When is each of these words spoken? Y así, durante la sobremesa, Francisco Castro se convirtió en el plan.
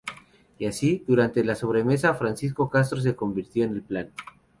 Y 0.57 0.65
así, 0.65 1.03
durante 1.07 1.43
la 1.43 1.53
sobremesa, 1.53 2.15
Francisco 2.15 2.71
Castro 2.71 2.99
se 2.99 3.15
convirtió 3.15 3.65
en 3.65 3.75
el 3.75 3.81
plan. 3.83 4.09